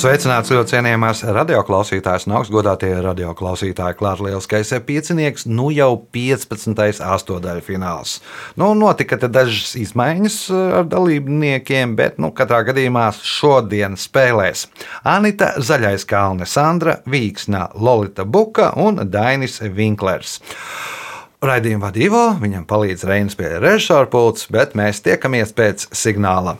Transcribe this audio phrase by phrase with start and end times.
[0.00, 3.98] Sveicināts ļoti cienījamās radioklausītājas un augstgadātie radioklausītāji.
[3.98, 7.02] Klāts lielskais piecinieks, nu jau 15.
[7.04, 8.14] astotdaļa fināls.
[8.56, 14.70] Nu, notika dažas izmaiņas eh, ar dalībniekiem, bet nu, katrā gadījumā šodien spēlēs
[15.04, 20.38] Anita Zaļais Kalne, Sandra Vīksna, Lolita Buka un Dainis Vinklers.
[21.44, 26.56] Raidījuma vadībā viņam palīdz Reinas pie režisora pults, bet mēs tiekamies pēc signāla.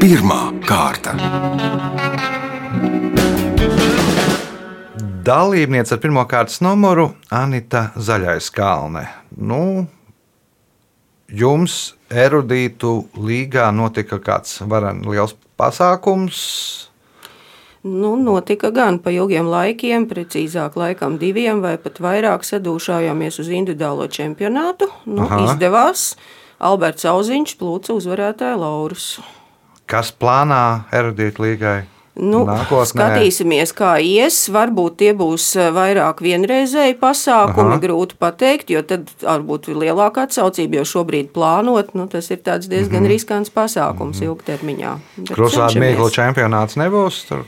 [0.00, 1.12] Pirmā kārta.
[5.26, 9.02] Dalībniece ar pirmā kārtas numuru Anita Zaļais Kalne.
[9.36, 9.84] Nu,
[11.28, 11.74] jums
[12.08, 16.38] erudītu līgā notika kāds varen liels pasākums.
[17.84, 24.08] Nu, notika gan pa ilgiem laikiem, precīzāk, laikam diviem vai pat vairāk sadūšājāmies uz individuālo
[24.08, 24.88] čempionātu.
[25.04, 25.42] Nu, Aha.
[25.44, 26.14] izdevās.
[26.56, 29.10] Alberts Auziņš plūca uzvarētāju laurus.
[29.90, 31.80] Kas plānā erudītu līgai?
[32.20, 32.88] Nu, Nākotnē?
[32.90, 34.36] skatīsimies, kā ies.
[34.52, 37.76] Varbūt tie būs eh, vairāk vienreizēji pasākumi.
[37.76, 37.80] Aha.
[37.80, 40.80] Grūti pateikt, jo tad varbūt ir lielāka atsaucība.
[40.80, 43.14] Jo šobrīd plānot, nu, tas ir tāds diezgan mm -hmm.
[43.14, 44.28] riskants pasākums mm -hmm.
[44.28, 44.92] ilgtermiņā.
[45.28, 45.78] Cenšamies.
[45.84, 47.24] mīklu čempionāts nebūs.
[47.28, 47.46] Tur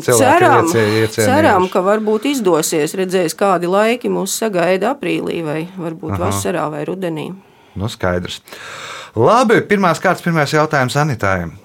[0.00, 0.68] Ceram,
[1.10, 2.94] ceram, ka varbūt izdosies.
[2.94, 6.12] Redzēs, kādi laiki mūs sagaida aprīlī, vai varbūt.
[6.12, 6.24] Aha.
[6.24, 7.34] vasarā vai rudenī.
[7.74, 8.40] Nu, skaidrs.
[9.16, 11.63] Labi, pirmās kārtas, pirmais jautājums Anitājai.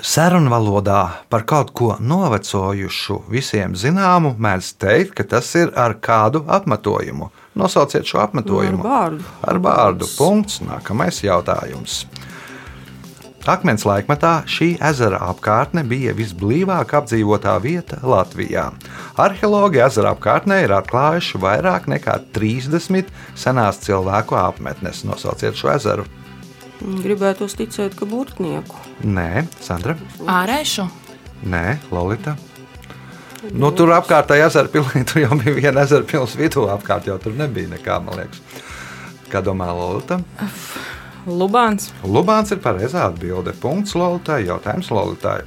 [0.00, 7.28] Sarunvalodā par kaut ko novecojušu visiem zināmu mēdz teikt, ka tas ir ar kādu apmetojumu.
[7.60, 8.80] Nosauciet šo apmetojumu.
[8.80, 9.30] Nu, ar vārdu.
[9.44, 10.08] Ar vārdu.
[10.16, 10.62] Punkts.
[10.64, 12.04] Nākamais jautājums.
[13.48, 18.66] Akmens laikmetā šī ezera apkārtne bija visblīvāk apdzīvotā vieta Latvijā.
[19.20, 25.04] Arheologi ezera apkārtnē ir atklājuši vairāk nekā 30 senās cilvēku apmetnes.
[25.08, 26.08] Nosauciet šo ezeru.
[26.80, 28.78] Gribētu ticēt, ka burtnieku.
[29.04, 29.96] Nē, Sandra.
[30.24, 30.86] Ārēšu.
[31.50, 32.36] Nē, Lolita.
[33.56, 36.66] Nu, tur apkārtējā ezera pilī tur jau bija viena ezera pilsēta vidū.
[36.72, 38.42] Apkārt jau tur nebija nekā, man liekas.
[39.32, 40.20] Kā domā Lolita?
[41.28, 41.90] Lubāns.
[42.04, 43.54] Lubāns ir pareizā atbilde.
[43.60, 44.42] Punkts Lolitai.
[44.48, 45.40] Jautājums Lolitai.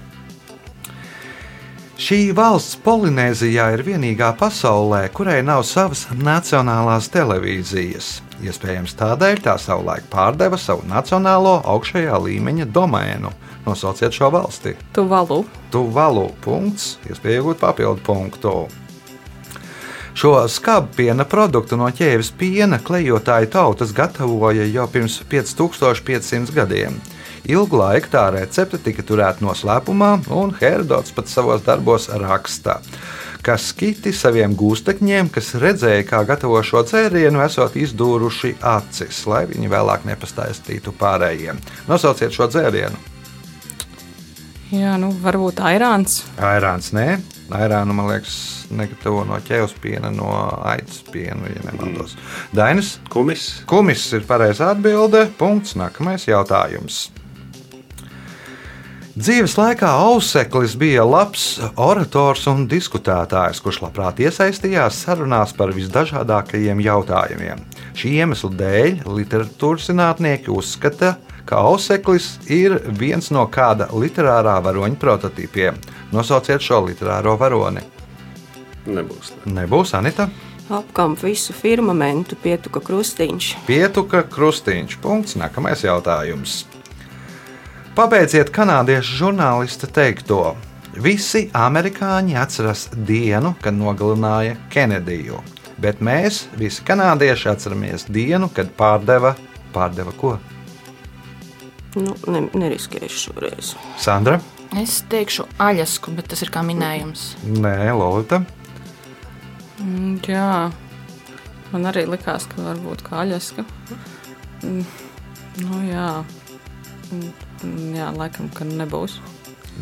[1.94, 8.16] Šī valsts Polinēzijā ir vienīgā pasaulē, kurai nav savas nacionālās televīzijas.
[8.42, 13.30] Iespējams, tādēļ tā savulaik pārdeva savu nacionālo augšējā līmeņa domēnu.
[13.68, 14.74] Nosauciet šo valsti.
[14.98, 15.44] Tuvalu.
[15.72, 18.56] Tuvalu punkts, iespēja iegūt papildu punktu.
[20.18, 26.98] Šo skābu piena produktu no ķēves piena klejotāju tautas gatavoja jau pirms 5500 gadiem.
[27.44, 32.78] Ilgu laiku tā recepte tika turēta noslēpumā, un Herodots pat savos darbos raksta,
[33.44, 39.72] ka skiti saviem gūstekņiem, kas redzēja, kā gatavo šo dzērienu, esot izdūruši acis, lai viņi
[39.74, 41.60] vēlāk nepastāstītu pārējiem.
[41.92, 43.10] Nosauciet šo dzērienu!
[44.74, 46.22] Jā, nu varbūt airāns.
[46.42, 47.20] Airāns nē,
[47.54, 48.38] airānu man liekas,
[48.74, 50.32] negatavo no ķēdes piena, no
[50.66, 52.16] aitas piena, ja nemaldos.
[52.56, 53.50] Dainis, Kumis.
[53.70, 55.28] kumis ir pareizā atbilde.
[55.38, 55.76] Punkts.
[55.78, 57.12] Nākamais jautājums.
[59.14, 67.62] Dzīves laikā Auseklis bija labs orators un diskutētājs, kurš labprāt iesaistījās sarunās par visdažādākajiem jautājumiem.
[67.94, 71.12] Šī iemesla dēļ literatūras zinātnieki uzskata,
[71.46, 75.78] ka Auseklis ir viens no kāda literārā varoņa prototipiem.
[76.10, 77.86] Nosauciet šo literāro varoni.
[78.90, 79.36] Nebūs.
[79.46, 80.32] Nebūs Anita.
[80.74, 83.56] Apkamp visu firmamentu pietuka krustiņš.
[83.70, 85.04] Pietuka krustīņš.
[85.06, 85.38] Punkts.
[85.38, 86.64] Nākamais jautājums.
[87.94, 90.56] Pabeidziet kanādiešu žurnālista teikto.
[90.98, 95.38] Visi amerikāņi atceras dienu, kad nogalināja Kenediju.
[95.78, 99.36] Bet mēs, visi kanādieši, atceramies dienu, kad pārdeva,
[99.78, 100.34] pārdeva ko?
[101.94, 103.76] Nu, ne, neriskēšu šoreiz.
[104.02, 104.40] Sandra?
[104.82, 107.30] Es teikšu aļasku, bet tas ir kā minējums.
[107.46, 108.42] Nē, Lorita.
[109.78, 110.50] Mm, jā,
[111.70, 113.70] man arī likās, ka varbūt kā aļaska.
[114.66, 114.86] Mm,
[115.62, 116.12] nu jā.
[117.14, 119.20] Mm, Jā, laikam, ka nebūs.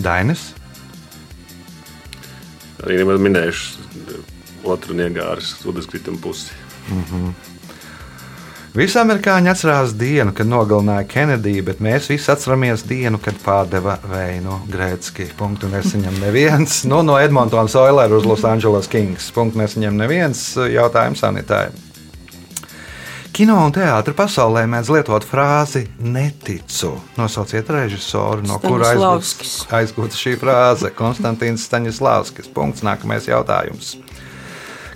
[0.02, 0.52] Dainis.
[2.82, 4.22] Arī nemaz minējuši
[4.66, 6.54] otru niegāras ūdenskrituma pusi.
[8.72, 14.62] Visi amerikāņi atcerās dienu, kad nogalināja Kenediju, bet mēs visi atceramies dienu, kad pārdeva Veinu
[14.72, 15.28] Grēcki.
[15.38, 16.82] Punktu nesaņem neviens.
[16.88, 19.28] Nu, no Edmontona Oilera uz Los Angeles Kings.
[19.36, 20.46] Punktu nesaņem neviens.
[20.72, 21.91] Jautājums sanitārijai.
[23.42, 26.92] Kino un teātris pasaulē mēdz lietot frāzi neticu.
[27.18, 30.92] Nosauciet režisoru, no kura aizgūta šī frāze.
[30.94, 32.52] Konstants Staņislavskis.
[32.54, 32.84] Punkts.
[32.86, 33.96] Nākamais jautājums.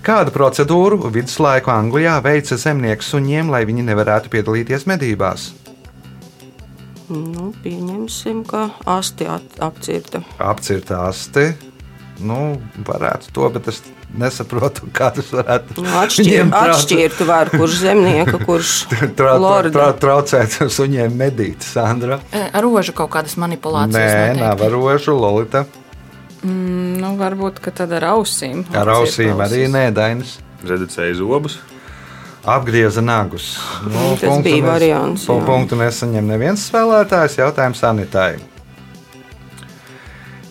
[0.05, 5.47] Kādu procedūru viduslaiku Anglijā veica zemnieku suņiem, lai viņi nevarētu piedalīties medībās?
[7.09, 10.21] Nu, pieņemsim, ka asti apcirta.
[10.37, 11.49] Apcirta asti.
[12.21, 13.81] Nu, varētu to, bet es
[14.19, 20.57] nesaprotu, kā tas varētu Nu, atšķir, atšķirtu var, kurš zemnieka, kurš Tra, tra, tra, traucēt
[20.77, 22.19] suņiem medīt, Sandra.
[22.31, 23.95] E, Ar rožu kaut kādas manipulācijas.
[23.95, 24.43] Nē, noteikti.
[24.45, 25.65] nav rožu, Lolita.
[26.45, 28.65] Mm, nu, varbūt ka tad ar ausīm.
[28.75, 30.37] Ar ausīm arī nē, Dainis.
[30.65, 31.59] Reducēja zobus.
[32.45, 33.55] Apgrieza nagus.
[33.89, 37.39] Nu, Tas bija variants, punktu nesaņem neviens spēlētājs.
[37.41, 38.35] Jautājums sanitai.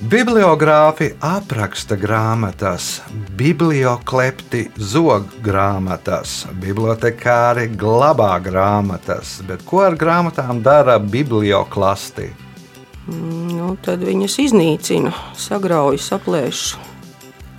[0.05, 2.99] Bibliogrāfi apraksta grāmatas,
[3.39, 12.29] biblioklepti zog grāmatas, bibliotekāri glabā grāmatas, bet ko ar grāmatām dara biblioklasti?
[13.09, 16.67] Nu, tad viņas iznīcina, sagrauj, saplēš.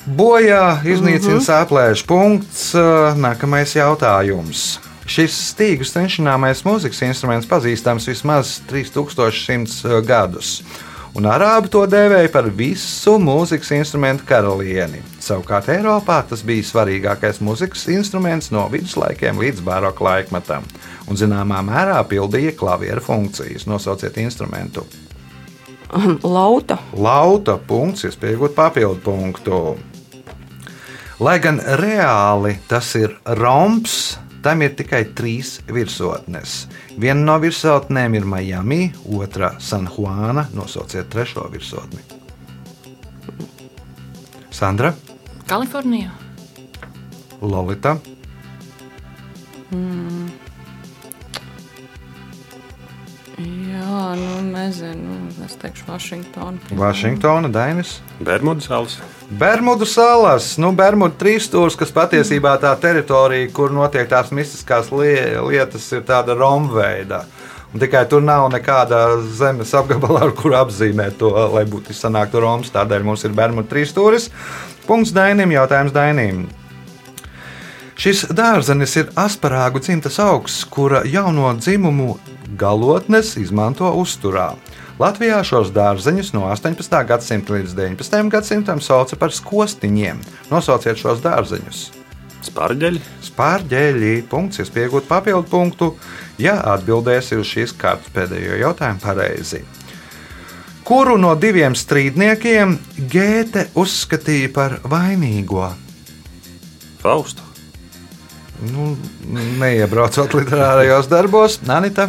[0.06, 2.68] Bojā iznīcina sāplēšu punkts.
[2.78, 4.76] Ā, Nākamais jautājums.
[5.10, 10.60] Šis stīgu stenšināmais mūzikas instruments pazīstams vismaz 3100 gadus.
[11.16, 15.00] Un arābi to dēvēja par visu mūzikas instrumentu karalieni.
[15.24, 20.68] Savukārt Eiropā tas bija svarīgākais mūzikas instruments no viduslaikiem līdz baroka laikmetam.
[21.08, 23.64] Un zināmā mērā pildīja klavieru funkcijas.
[23.64, 24.84] Nosauciet instrumentu.
[26.36, 26.82] Lauta.
[26.92, 29.62] Lauta punkts, iespējot papildu punktu.
[31.24, 36.68] Lai gan reāli tas ir romps, tam ir tikai trīs virsotnes.
[37.02, 40.46] Viena no virsotnēm ir Miami, otra San Juana.
[40.54, 42.04] Nosauciet trešo virsotni.
[44.54, 44.94] Sandra,
[45.50, 46.14] Kalifornijā.
[47.42, 47.98] Lolita,
[53.76, 55.16] Jā, nu nezinu.
[55.46, 56.58] Es teikšu Vašingtonu.
[56.80, 57.98] Vašingtona, Dainis.
[58.24, 58.98] Bermudu salas.
[59.30, 65.90] Bermudu salas, nu, Bermudu trīsstūris, kas patiesībā tā teritorija, kur notiek tās mistiskās lie- lietas,
[65.98, 67.26] ir tāda romveida.
[67.74, 69.00] Un tikai tur nav nekāda
[69.36, 72.72] zemes apgabala, ar kuru apzīmēt to, lai būtu izsanāktu Romas.
[72.72, 74.30] Tādēļ mums ir Bermudu trīsstūris.
[74.88, 76.46] Punkts Dainim, jautājums Dainim.
[78.00, 82.18] Šis dārzenis ir asparāgu dzimtas augs, kura jauno dzimumu
[82.58, 84.54] galotnes izmanto uzturā.
[85.00, 86.96] Latvijā šos dārzeņus no 18.
[87.10, 88.30] gadsimta līdz 19.
[88.32, 90.22] gadsimtam sauca par skostiņiem.
[90.52, 91.86] Nosauciet šos dārzeņus.
[92.46, 93.02] Spārģeļi.
[93.26, 95.90] Spārģēļi, punkts, iespējot papildu punktu,
[96.40, 99.64] ja atbildēsi uz šīs kārtas pēdējo jautājumu pareizi.
[100.86, 102.78] Kuru no diviem strīdniekiem
[103.10, 105.72] Gēte uzskatīja par vainīgo?
[107.02, 107.42] Faustu.
[108.70, 108.94] Nu,
[109.60, 112.08] neiebraucot literārajos darbos, Anita.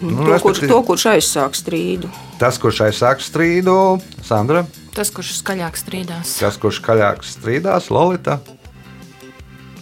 [0.00, 2.10] Nu, to, kurš, to, kurš aizsāk strīdu.
[2.38, 3.74] Tas, kurš aizsāk strīdu,
[4.22, 4.62] Sandra,
[4.98, 6.36] Tas, kurš skaļāk strīdās.
[6.40, 8.40] tas, kurš skaļāk strīdās, Lolita.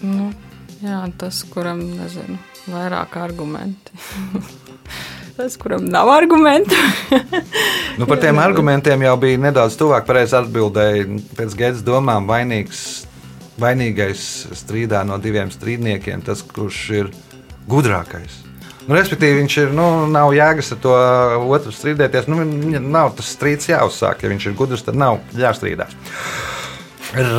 [0.05, 0.27] Nu,
[0.83, 2.37] jā, tas, kuram nezinu,
[2.69, 3.97] vairāk argumenti.
[5.39, 6.77] tas, kuram nav argumentu.
[7.97, 11.21] Nu, par tiem argumentiem jau bija nedaudz tuvāk pareizi atbildēji.
[11.39, 13.07] Pēc Gēdas domām vainīgs,
[13.61, 17.13] vainīgais strīdā no diviem strīdniekiem, tas, kurš ir
[17.73, 18.43] gudrākais.
[18.87, 20.95] Nu, respektīvi, viņš ir, nu, nav jēgas ar to
[21.51, 22.29] otru strīdēties.
[22.31, 24.23] Nu, viņam nav tas strīds jāuzsāk.
[24.23, 25.97] Ja viņš ir gudrs, tad nav jāstrīdās.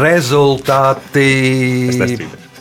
[0.02, 1.28] Rezultāti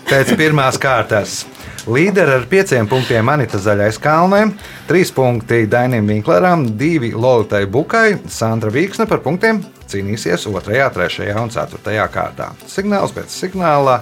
[0.06, 1.44] pēc pirmās kārtas.
[1.86, 4.40] Līderi ar pieciem punktiem Anita Zaļais Kalnē,
[4.88, 11.54] trīs punkti Dainim Vinkleram, divi Lolitai Bukai, Sandra Vīksne par punktiem cīnīsies 2, 3 un
[11.54, 12.50] 4 kārtā.
[12.66, 14.00] Signāls pēc signāla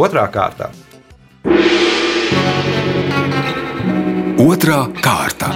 [0.00, 0.26] 2.
[0.32, 0.72] kārtā.
[4.40, 5.50] Otra kārta.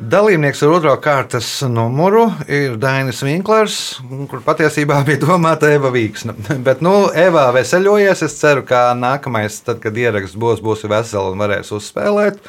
[0.00, 3.76] Dalībnieks ar otro kārtas numuru ir Dainis Vinklers,
[4.30, 6.32] kur patiesībā bija domāta Eva Vīksna.
[6.66, 8.24] Bet, nu, Eva veseļojies.
[8.24, 12.40] Es ceru, ka nākamais, tad, kad ieraksts būs, būs vesels un varēs uzspēlēt.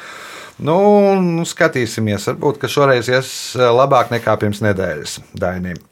[0.64, 0.78] Nu,
[1.20, 2.30] nu, skatīsimies.
[2.32, 5.84] Varbūt, šoreiz ies labāk nekā pirms nedēļas Dainim.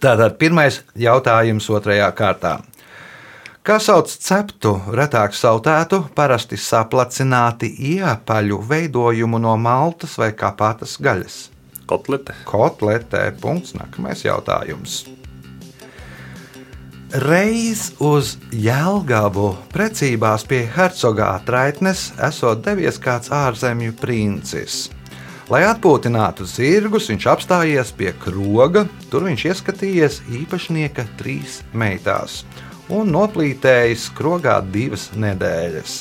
[0.00, 2.58] Tātad pirmais jautājums otrajā kārtā.
[3.62, 11.36] Kā sauc ceptu, retāk sautētu, parasti saplacināti iepaļu veidojumu no maltas vai kāpātas gaļas?
[11.86, 12.34] Kotlete.
[12.42, 13.20] Kotletē.
[13.38, 13.76] Punkts.
[13.78, 15.04] Nākamais jautājums.
[17.22, 24.88] Reiz uz Jēlgavu precībās pie hercoga atraitnes esot devies kāds ārzemju princis.
[25.52, 28.88] Lai atpūtinātu zirgus, viņš apstājies pie kroga.
[29.12, 32.40] Tur viņš ieskatījies īpašnieka trīs meitās.
[32.90, 36.00] Un noplītējis krogā divas nedēļas.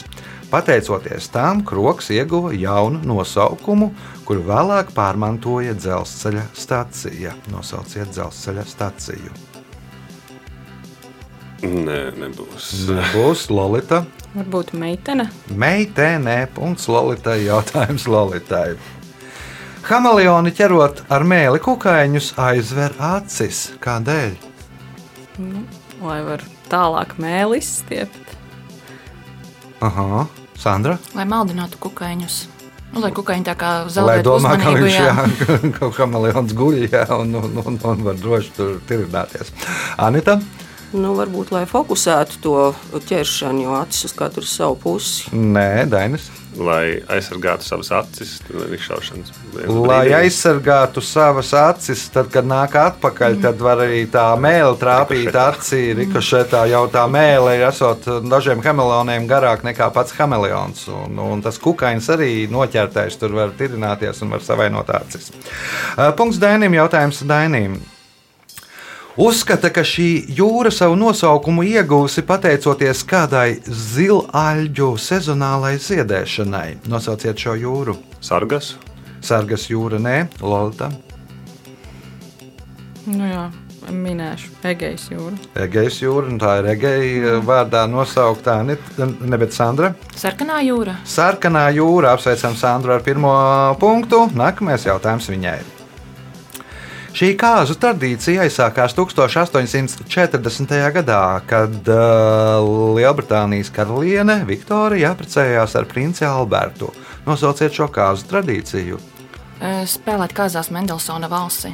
[0.52, 3.94] Pateicoties tam, Kroks ieguva jaunu nosaukumu,
[4.28, 7.32] kuru vēlāk pārmantoja dzelzceļa stacija.
[7.54, 9.32] Nosauciet dzelzceļa staciju.
[11.62, 12.72] Nē, nebūs.
[13.14, 14.02] Būs Lolita.
[14.34, 15.30] Varbūt meitene.
[15.56, 18.74] Meitene, punkts Lolitai, jautājums Lolitai.
[19.88, 23.70] Hameleoni ķerot ar mēli kukaiņus aizver acis.
[23.84, 24.36] Kādēļ?
[26.02, 28.38] Lai var tālāk mēli izstiept.
[29.82, 30.26] Aha,
[30.62, 30.98] Sandra.
[31.18, 32.42] Lai maldinātu kukaiņus.
[32.92, 35.06] Nu, lai kukaiņi tā kā Lai zaudētu domā, ka viņš jā.
[35.08, 35.28] jā,
[35.78, 39.54] kaut kā kameleons guļ, jā, un, un, un, un var droši tur tirināties.
[40.02, 40.42] Anita?
[40.92, 42.56] Nu, varbūt, lai fokusētu to
[43.08, 45.32] ķeršanu, jo acis uz katru savu pusi.
[45.32, 46.28] Nē, Dainis.
[46.60, 49.32] Lai aizsargātu savas acis no izšaušanas.
[49.72, 55.82] Lai aizsargātu savas acis, tad, kad nāk atpakaļ, tad var arī tā mēlē trāpīt acī.
[56.02, 60.84] Rikošetā jau tā mēlē ir esot dažiem kameleoniem garāk nekā pats kameleons.
[60.92, 65.32] Un, un tas kukainis arī noķertais tur var tirināties un var savainot acis.
[65.96, 67.80] Uh, Punkts Dainim, jautājums Dainim.
[69.20, 76.68] Uzskata, ka šī jūra savu nosaukumu iegūsi pateicoties kādai zilaļģu sezonālai ziedēšanai.
[76.88, 77.98] Nosauciet šo jūru.
[78.24, 78.78] Sargas.
[79.22, 80.90] Sargas jūra, nē, Lorita,
[83.10, 83.48] Nu jā,
[83.90, 85.34] minēšu Egejas jūru.
[85.58, 89.96] Egejas jūra, un tā ir Egeja vārdā nosauktā, ne, ne bet Sandra.
[90.14, 91.00] Sarkanā jūra.
[91.02, 93.34] Sarkanā jūra, apsveicam Sandru ar pirmo
[93.82, 94.28] punktu.
[94.38, 95.58] Nākamais jautājums viņai.
[97.12, 100.76] Šī kāzu tradīcija aizsākās 1840.
[100.96, 102.64] gadā, kad uh,
[102.96, 106.94] Lielbritānijas karaliene Viktorija apprecējās ar princi Albertu.
[107.28, 109.00] Nosauciet šo kāzu tradīciju.
[109.92, 111.74] Spēlēt kāzās Mendelsona valsi.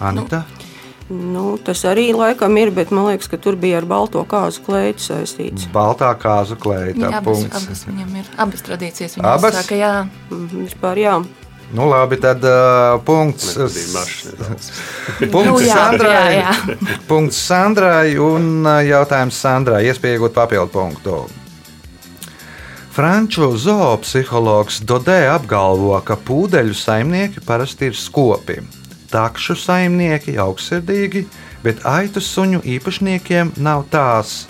[0.00, 0.44] Anita.
[1.10, 5.02] Nu, tas arī laikam ir, bet man liekas, ka tur bija ar balto kāzu kleitu
[5.08, 5.66] saistīts.
[5.74, 7.02] Baltā kāzu kleita.
[7.02, 8.28] Jā, abas, abas viņam ir.
[8.38, 9.58] Abas tradīcijas viņam Abas?
[9.58, 9.94] saka, jā.
[10.30, 11.16] Mhm, Vispār jā.
[11.70, 13.54] Nu, labi, tad uh, punkts.
[15.34, 16.32] Punkts Nu, jā, Sandrai.
[16.34, 16.78] jā, jā.
[17.10, 19.84] Punkts Sandrai un jautājums Sandrai.
[19.86, 21.20] Iespēja iegūt papildu punktu.
[22.90, 28.58] Franču zoopsihologs Dodē apgalvo, ka pūdeļu saimnieki parasti ir skopi.
[29.10, 31.22] Takšu saimnieki augstsirdīgi,
[31.62, 34.48] bet aitu suņu īpašniekiem nav tās.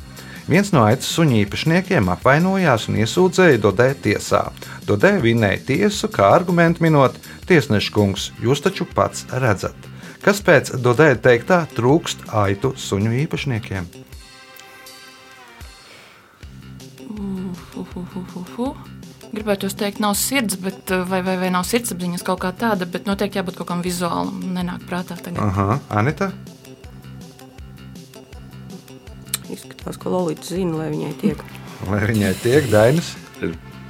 [0.51, 4.49] Viens no aitu suņu īpašniekiem apvainojās un iesūdzēja Dodē tiesā.
[4.83, 7.15] Dodē vinēja tiesu, kā argumentu minot,
[7.47, 9.87] tiesneša kungs, jūs taču pats redzat.
[10.25, 13.87] Kas pēc Dodē teiktā trūkst aitu suņu īpašniekiem?
[17.71, 18.75] Fu, fu, fu.
[19.31, 22.91] Gribētu jūs teikt, nav sirds, bet, uh, vai, vai, vai nav sirdsapziņas kaut kā tāda,
[22.91, 24.43] bet noteikti jābūt kaut kam vizuālam.
[24.57, 25.45] Nenāk prātā tagad.
[25.47, 26.33] Aha, Anita.
[29.51, 31.43] Izskatās, ka Lorita zina, lai viņai tiek.
[31.89, 33.15] Vai viņai tiek Dainis?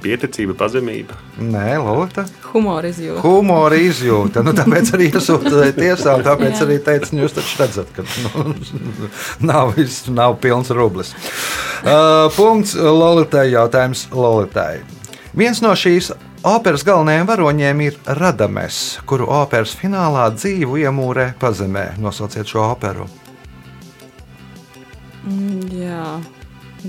[0.01, 1.13] Pieticība, pazemība.
[1.37, 2.23] Nē, Lorita.
[2.49, 3.21] Humora izjūta.
[3.21, 4.41] Humora izjūta.
[4.45, 8.55] Nu, tāpēc arī iesūtīja tiesā, un tāpēc arī teica, nu, jūs taču redzat, ka nu,
[9.51, 11.13] nav, viss, nav pilns rublis.
[11.81, 13.51] Uh, punkts Lolitai.
[13.53, 14.81] Jautājums Lolitai.
[15.37, 16.09] Viens no šīs
[16.41, 21.91] operas galvenajiem varoņiem ir Radames, kuru operas finālā dzīvu iemūrē pazemē.
[22.01, 23.05] Nosauciet šo operu.
[25.27, 26.05] Mm, Jā,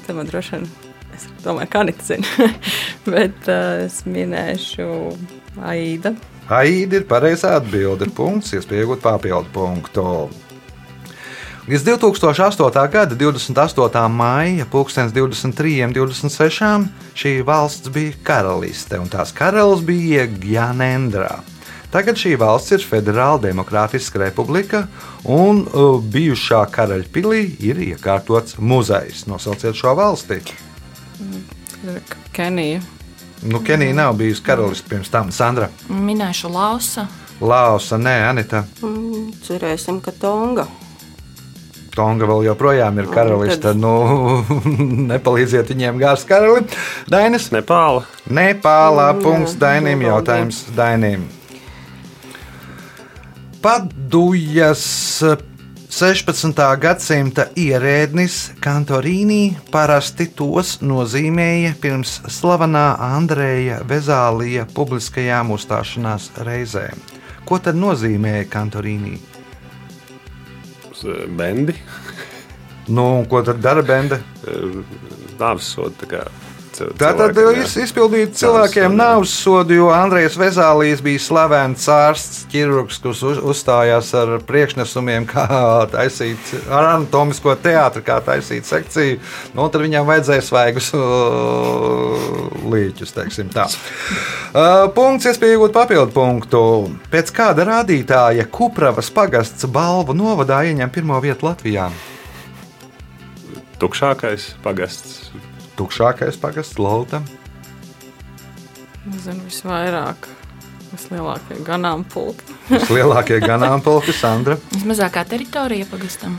[0.07, 0.71] tā man droši vien.
[1.12, 2.29] Es domāju, ka Anita zina.
[3.12, 4.87] Bet uh, es minēšu
[5.61, 6.15] Aida.
[6.53, 8.09] Aida ir pareizā atbilde.
[8.17, 10.07] Punkts, iespēja iegūt papildu punktu.
[11.69, 12.89] Līdz 2008.
[12.91, 14.09] gada 28.
[14.11, 16.89] maija 23.26.
[17.15, 21.39] šī valsts bija karaliste, un tās karalis bija Gjanendra.
[21.92, 24.87] Tagad šī valsts ir Federāla Demokrātiska republika,
[25.28, 29.26] un uh, bijušā karaļpilī ir iekārtots muzejs.
[29.28, 30.38] Nosauciet šo valsti.
[32.32, 32.80] Kenija.
[33.42, 35.32] Nu, Kenija nav bijusi karalists pirms tam.
[35.32, 37.06] Sandra, Minēšu Lausa.
[37.42, 38.62] Lausa, nē, Anita.
[38.82, 40.64] Mm, cerēsim, ka Tonga.
[41.92, 43.61] Tonga vēl joprojām ir karaliste.
[43.66, 43.90] tad- Nu,
[45.12, 46.62] nepalīdziet viņiem gāzt karali.
[47.11, 48.06] Dainis, Nepāla.
[48.30, 49.99] Nepālā Mm, punkts Dainim.
[50.00, 51.28] nu, Jautājums Dainim.
[53.62, 54.81] Padujas
[55.87, 56.62] 16.
[56.83, 67.07] gadsimta ierēdnis Kantorīnī parasti tos nozīmēja pirms slavenā Andreja Vezālija publiskajām uzstāšanās reizēm.
[67.47, 69.14] Ko tad nozīmēja Kantorīnī?
[71.38, 71.78] Bendi.
[72.90, 74.19] Nu, ko tad dara bende?
[75.38, 76.26] Nāves soda.
[76.79, 83.00] Tā kā Tātad iz- izpildīt cilvēkiem nāves sodu, jo Andrejs Vezālīs bija slavens ārsts, ķirurgs,
[83.05, 85.47] kurš uz, uzstājās ar priekšnesumiem, kā
[85.93, 89.19] taisīt ar anatomisko teātri, kā taisīt sekciju.
[89.55, 90.93] Nu, tad viņam vajadzēja svaigus
[92.73, 93.67] līķus, teiksim tā.
[94.52, 96.62] Uh, punkts, iespēja iegūt papildu punktu.
[97.12, 101.91] Pēc kāda rādītāja Kupravas pagasts balvu novadā ieņem pirmo vietu Latvijā?
[103.83, 105.31] Tukšākais pagasts.
[105.83, 107.25] Tukšākais pagasts Lautam.
[109.19, 110.29] Zinu, visvairāk.
[110.93, 112.55] Vislielākie ganāmpulki.
[112.95, 114.61] Lielākie ganāmpulki, Sandra.
[114.77, 116.37] Vismazākā teritorija pagastam.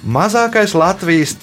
[0.00, 1.36] Mazākais Latvijas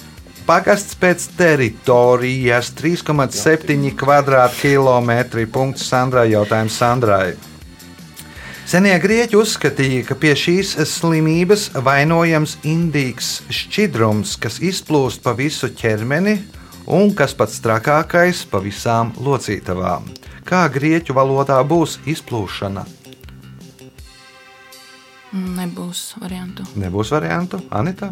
[0.48, 5.46] pagasts pēc teritorijas- 3,7 km2.
[5.46, 6.32] Punkts Sandrai.
[6.34, 7.36] Jautājums Sandrai.
[8.66, 16.57] Senie grieķi uzskatīja, ka pie šīs slimības vainojams indīgs šķidrums, kas izplūst pa visu ķermeni
[16.88, 20.08] un kas pats trakākais pa visām locītavām.
[20.48, 22.86] Kā grieķu valodā būs izplūšana?
[25.36, 26.64] Nebūs variantu.
[26.80, 28.08] Nebūs variantu, Anita.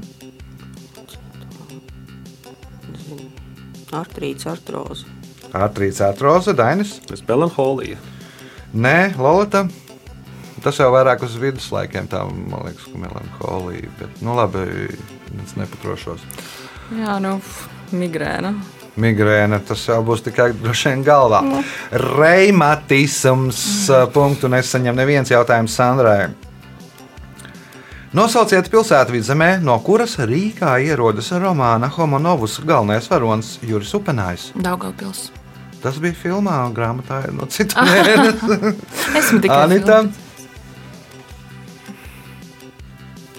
[3.96, 5.08] Artrīts, artroze.
[5.56, 6.98] Artrīts, artroze, Dainis.
[7.08, 7.96] Tas melanholija.
[8.76, 9.64] Nē, Lorita.
[10.60, 13.88] Tas jau vairāk uz viduslaikiem, tā man liekas, ka melanholija.
[14.00, 14.90] Bet, nu, labi,
[15.44, 16.26] es nepatrošos.
[16.98, 17.38] Jā, nu,
[17.92, 18.54] migrēna.
[18.96, 21.42] Migrēna tas jau būs tikai droši vien galvā.
[21.44, 21.60] Nu.
[22.16, 24.12] Reimatisms mm.
[24.14, 26.30] punktu nesaņem neviens jautājums Sandrai.
[28.16, 34.54] Nosauciet pilsētu vidzemē, no kuras Rīgā ierodas romāna Homonovs galvenais varonis Juris Upenājs.
[34.56, 35.26] Daugavpils.
[35.82, 38.72] Tas bija filmā, un grāmatā ir no citas mēneša.
[39.20, 40.22] Esmu tikai Anita, filmas.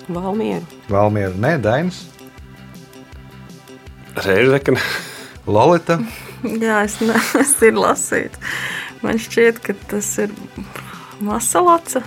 [0.08, 0.62] Valmiera.
[0.88, 2.04] Valmiera, nē, Dainis,
[4.26, 4.82] Reizekne.
[5.48, 6.00] Lolita.
[6.44, 8.36] Jā, es neesmu lasīt.
[9.04, 10.34] Man šķiet, ka tas ir
[11.24, 12.02] masalaca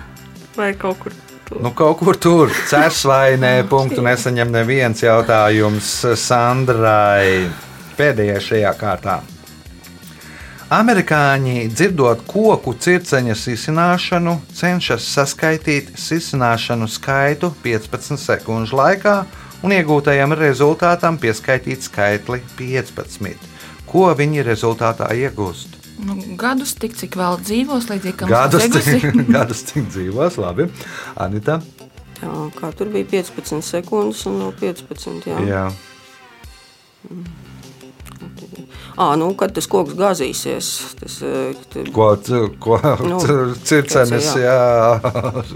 [0.57, 1.15] vai kaut kur
[1.47, 1.61] tur.
[1.63, 7.49] Nu, kaut kur tur cēlās vai nē, punktu nesaņem neviens jautājums Sandrai.
[7.97, 9.21] Pēdējais šajā kārtā.
[10.71, 19.17] Amerikāņi, dzirdot koku circeņa sisināšanu, cenšas saskaitīt sisināšanu skaitu 15 sekundžu laikā
[19.65, 23.49] un iegūtajam rezultātam pieskaitīt skaitli 15.
[23.91, 25.77] Ko viņi rezultātā iegūst?
[26.01, 28.65] Nu, gadus tik, cik vēl dzīvos, līdzīgi kā Gadus,
[29.35, 30.69] gadus cik dzīvos, labi.
[31.21, 31.59] Anita.
[32.21, 35.29] Jā, kā tur bija 15 sekundes un no 15.
[35.29, 35.39] Jā.
[35.49, 35.63] Jā.
[38.97, 41.17] À, nu, kad tas koks gāzīsies, tas
[41.71, 42.09] tur- Ko,
[42.59, 43.19] ko Nu,
[43.63, 44.57] circenis, ir, jā.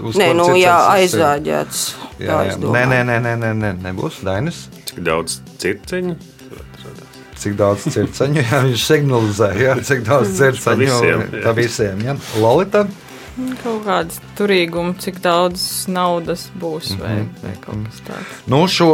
[0.02, 1.04] uz Nē, nu, jā, ir.
[1.04, 1.82] aizāģēts.
[2.18, 2.56] Jā, tā jā.
[2.62, 4.66] Nē, nē, nē, nē, nē, nē, nebūs Dainis.
[4.88, 6.16] Cik daudz circeņu?
[7.36, 11.42] Cik daudz circeņu jā, viņš signalizē, jā, cik daudz circeņu visiem, jā.
[11.44, 12.00] pa visiem.
[12.06, 12.14] Jā.
[12.40, 12.86] Lolita,
[13.62, 15.60] Kaut kāds turīgums, cik daudz
[15.92, 17.34] naudas būs vai, Mhm.
[17.42, 18.30] vai kaut kas tāds.
[18.48, 18.88] nu šo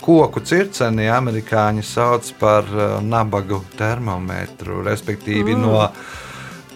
[0.00, 5.90] koku circeni amerikāņi sauc par uh, nabagu termometru, respektīvi no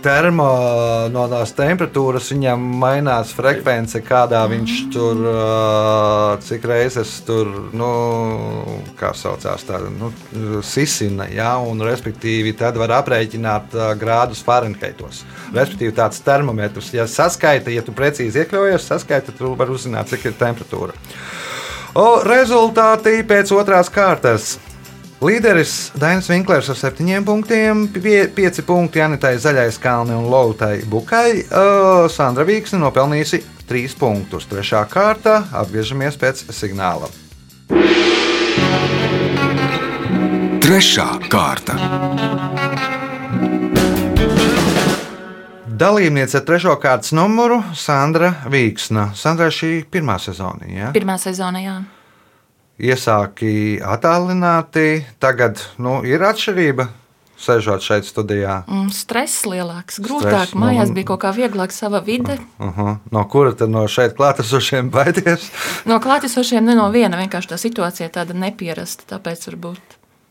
[0.02, 0.46] termo,
[1.12, 5.20] no tās temperatūras viņam mainās frekvence, kādā viņš tur,
[6.46, 7.90] cik reizes tur, nu,
[8.98, 10.10] kā saucās, tā, nu,
[10.66, 15.22] sisina, ja, un respektīvi tad var aprēķināt grādus Fahrenheitos.
[15.52, 20.30] Respektīvi tāds termometrs, ja saskaita, ja tu precīzi iekļaujies, saskaita, tad tu vari uzzināt, cik
[20.30, 20.98] ir temperatūra.
[21.92, 24.54] O, rezultāti pēc otrās kārtas.
[25.22, 31.44] Līderis Dainis Vinklers ar septiņiem punktiem, pie, pieci punkti Janitai Zaļais Kalni un Lautai Bukai.
[31.44, 33.38] Uh, Sandra Vīksne nopelnījusi
[33.70, 34.48] trīs punktus.
[34.50, 37.06] Trešā kārta atgriežamies pēc signāla.
[40.66, 41.78] Trešā kārta.
[45.70, 49.12] Dalībniece ar trešo kārtas numuru Sandra Vīksna.
[49.14, 50.66] Sandra šī pirmā sezona.
[50.66, 50.90] Ja?
[50.98, 51.80] Pirmā sezona, jā.
[52.82, 56.88] Iesāki attālināti, tagad nu, ir atšķirība.
[57.42, 60.28] Sēžot šeit studijā, Un stress lielāks, grūtāk.
[60.30, 62.38] Stress, nu, Mājās bija kaut kā vieglāk sava vide.
[62.58, 62.96] uh -huh.
[63.10, 65.50] no kura tad no šeit klātesošiem baidies?
[65.84, 69.80] No klātesošiem ne no viena, vienkārši tā situācija tāda nepierasta, tāpēc varbūt.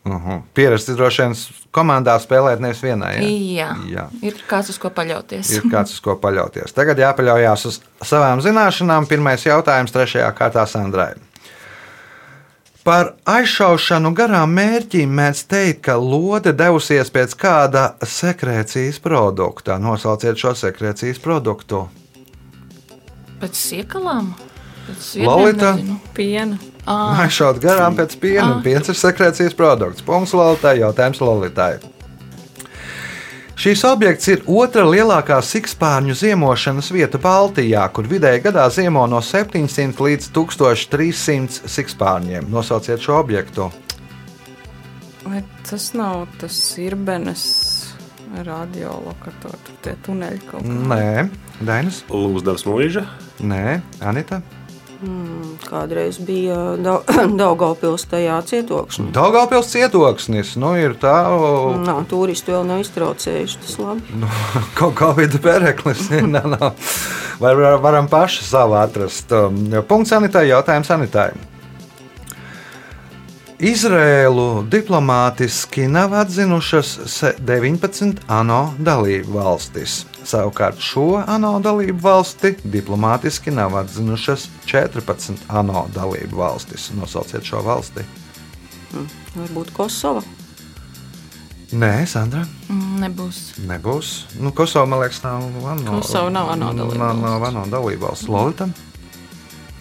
[0.04, 0.40] Uh -huh.
[0.54, 1.34] Pierasti droši vien
[1.70, 3.14] komandā spēlēt nevis vienai.
[3.14, 3.28] Ja?
[3.28, 3.76] Jā.
[3.88, 4.06] Jā.
[4.22, 5.50] Ir kāds uz ko paļauties.
[5.52, 6.72] Ir kāds, uz ko paļauties.
[6.72, 9.06] Tagad jāpaļaujas uz savām zināšanām.
[9.06, 11.12] Pirmais jautājums trešajā kārtā Sandrai.
[12.82, 19.76] Par aizšaušanu garām mērķim mēdz teikt, ka lode devusies pēc kāda sekrēcijas produkta.
[19.78, 21.84] Nosauciet šo sekrēcijas produktu.
[23.38, 24.32] Pēc siekalām?
[24.88, 25.76] Pēc Lolita?
[26.16, 26.58] Piena.
[27.22, 28.58] Aizšaut garām pēc piena.
[28.66, 30.02] Piens ir sekrēcijas produkts.
[30.02, 31.76] Punkts Lolitai, jautājums Lolitai.
[33.62, 40.02] Šīs objekts ir otra lielākā sikspārņu ziemošanas vieta Baltijā, kur vidēji gadā ziemo no 700
[40.02, 42.48] līdz 1300 sikspārņiem.
[42.50, 43.68] Nosauciet šo objektu.
[45.22, 47.44] Vai tas nav tas irbenes
[48.48, 50.80] radiolokators, tie tuneļi kaut kā?
[50.96, 51.28] Nē,
[51.62, 52.02] Dainis.
[52.10, 53.06] Lūsdavas mūža.
[53.46, 54.40] Nē, Anita.
[55.02, 57.02] Mm, Kādreiz bija Dau-
[57.42, 59.08] Daugavpils tajā cietoksnī.
[59.16, 60.52] Daugavpils cietoksnis.
[60.62, 63.58] Nu, ir tā, o, Nā, turisti vēl nav iztraucējuši.
[63.64, 64.20] Tas labi.
[64.78, 66.06] kaut kā vidu pereklis.
[66.22, 66.70] Nā, nā.
[67.42, 69.32] Vai var- varam paši savu atrast?
[69.34, 71.32] Um, Punkts Anitai, jautājums Anitai.
[73.62, 80.00] Izrēlu diplomātiski nav atzinušas se- 19 ANO dalību valstis.
[80.28, 86.90] Savukārt šo ANO dalību valsti diplomātiski nav atzinušas 14 ANO dalību valstis.
[86.94, 88.04] Nosauciet šo valsti.
[89.34, 90.22] Varbūt Kosova.
[91.72, 92.44] Nē, Sandra.
[92.68, 93.36] Mm, Nebūs.
[93.64, 94.08] Nebūs.
[94.44, 95.98] Nu, Kosova, man liekas, nav ANO.
[96.02, 97.22] Kosova nav ANO dalībvalsts.
[97.22, 98.28] nav ANO dalībvalsts.
[98.28, 98.68] Lolita.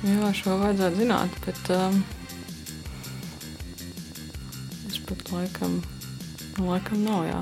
[0.08, 2.00] Jā, šo vajadzētu zināt, bet um,
[4.90, 5.76] es pat laikam,
[6.58, 7.42] laikam nav, jā.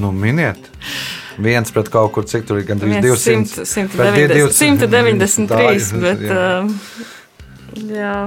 [0.00, 0.70] Nu, miniet.
[1.38, 3.64] Viens pret kaut kur, cik tur ir gandrīz 200.
[3.66, 4.86] 100, bet bija 200.
[4.86, 6.42] 193, Tā, bet jā.
[6.60, 6.74] um,
[7.90, 8.18] jā.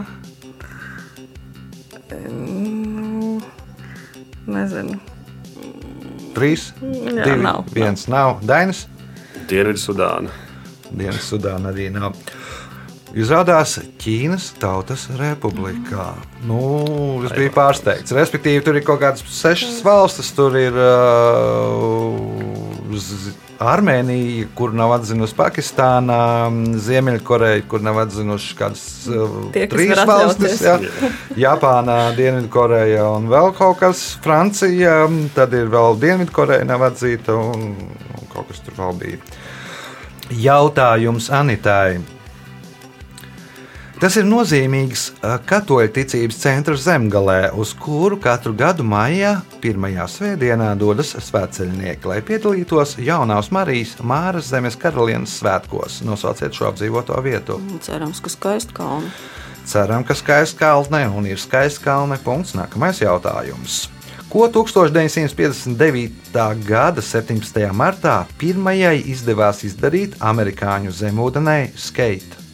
[2.27, 3.37] Nu,
[4.47, 4.99] Nezinu.
[6.37, 8.37] Trīs, Jā, divi, nav, viens nav.
[8.45, 8.85] Dainis.
[9.47, 10.33] Dienvidu Sudāna.
[10.91, 12.15] Dienas Sudāna arī nav.
[13.17, 16.09] Izrādās Ķīnas Tautas Republikā.
[16.45, 16.59] Nu,
[17.25, 18.13] es biju pārsteigts.
[18.13, 20.29] Respektīvi, tur ir kaut kādas sešas valstis.
[20.37, 22.36] Tur ir uh,
[23.57, 26.19] Armēnija, kur nav atzinusi Pakistānā,
[26.85, 30.61] Ziemeļkoreja, kur nav atzinuši kādas uh, Tie, kas trīs valstis.
[30.61, 30.75] Jā.
[31.47, 34.99] Japānā, Dienvidkoreja un vēl kaut kas, Francija,
[35.37, 37.73] tad ir vēl Dienvidkoreja nav atzīta un,
[38.17, 39.23] un kaut kas tur vēl bija.
[40.27, 42.16] Jautājums Anitai.
[43.97, 50.67] Tas ir nozīmīgs ā, katoļu ticības centrs zemgalē, uz kuru katru gadu maijā, pirmajā svētdienā,
[50.77, 56.03] dodas svētceļnieki, lai piedalītos jaunās Marijas Māras zemes karalienes svētkos.
[56.05, 57.57] Nosauciet šo apdzīvoto vietu.
[57.81, 59.09] Cerams, ka skaisti kalni.
[59.67, 62.21] Ceram, ka skaists kalne un ir skaists kalne.
[62.21, 62.53] Punkts.
[62.55, 63.87] Nākamais jautājums.
[64.29, 65.73] Ko 1959.
[66.67, 67.65] gada 17.
[67.73, 72.46] martā pirmajai izdevās izdarīt amerikāņu zemūdenei Skate?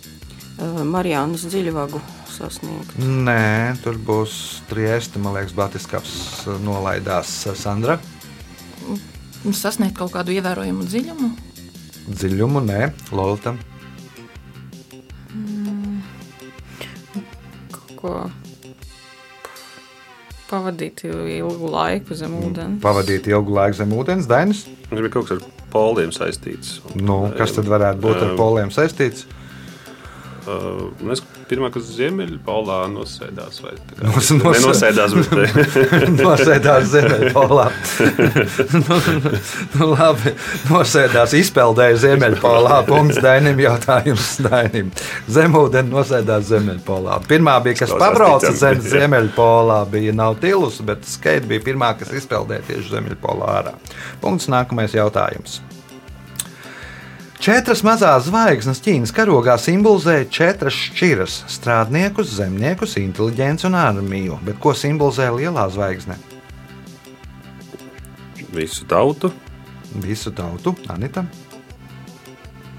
[0.61, 2.97] Marijānas dziļvagu sasniegt.
[3.01, 6.13] Nē, tur būs triesti, man liekas, Batiskavs
[6.63, 7.97] nolaidās Sandra.
[9.53, 11.31] Sasniegt kaut kādu ievērojamu dziļumu.
[12.13, 12.79] Dziļumu, nē,
[13.15, 13.55] Lolita.
[17.73, 18.15] Kaut ko
[20.53, 22.81] pavadīt ilgu laiku zem ūdens.
[22.83, 24.67] Pavadīt ilgu laiku zem ūdens, Dainis.
[24.91, 26.75] Viņš bija kaut kas ar poliem saistīts.
[26.93, 29.25] Nu, kas tad varētu būt ar poliem saistīts?
[29.25, 29.39] Uh,
[31.13, 33.59] es pirmā, kas ziemeļu polā nosēdās.
[33.63, 35.29] Vai, kā- Nos- nos- Nenosēdās, bet
[36.23, 37.65] Nosēdās Ziemeļpolā.
[38.83, 38.97] nu,
[39.77, 40.33] nu, labi,
[40.71, 42.81] nosēdās, izpeldēja Ziemeļpolā.
[42.89, 44.91] Punkts Dainim, jautājums Dainim.
[45.31, 47.21] Zemūdeni nosēdās Ziemeļpolā.
[47.29, 52.95] Pirmā bija, kas pabrauca zem Ziemeļpolā, bija Nautilus, bet Skate bija pirmā, kas izpeldēja tieši
[52.97, 53.77] Ziemeļpolā ārā.
[54.23, 55.61] Punkts nākamais jautājums.
[57.43, 64.37] Četras mazās zvaigznes Ķīnas karogā simbolizē četras šķiras- strādniekus, zemniekus, inteliģenci un armiju.
[64.47, 66.15] Bet ko simbolizē lielā zvaigzne?
[68.53, 69.31] visu tautu.
[69.95, 71.25] Visu tautu, Anita.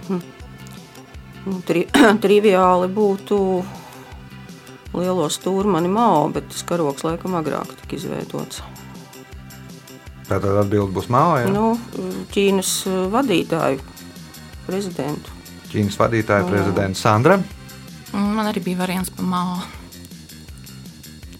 [0.09, 1.85] Nu, tri,
[2.25, 3.39] triviāli būtu
[4.95, 8.63] lielo stūrmani Mao, bet tas karoks laikam agrāk tika izveidots.
[10.25, 11.51] Tātad atbilde būs māja.
[11.53, 11.75] Nu,
[12.33, 13.94] Ķīnas eh, vadītāju
[14.67, 15.33] prezidentu.
[15.73, 17.41] Ķīnas vadītāja prezidents Sandra.
[18.13, 19.65] Mm, Man arī bija variants par mālu.